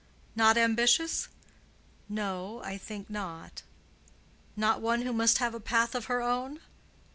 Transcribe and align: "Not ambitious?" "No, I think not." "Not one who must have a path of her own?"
"Not 0.35 0.57
ambitious?" 0.57 1.27
"No, 2.09 2.59
I 2.63 2.75
think 2.75 3.07
not." 3.07 3.61
"Not 4.55 4.81
one 4.81 5.03
who 5.03 5.13
must 5.13 5.37
have 5.37 5.53
a 5.53 5.59
path 5.59 5.93
of 5.93 6.05
her 6.05 6.23
own?" 6.23 6.59